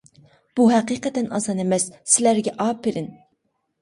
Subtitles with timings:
[0.59, 3.11] بۇ ھەقىقەتەن ئاسان ئەمەس، سىلەرگە ئاپىرىن!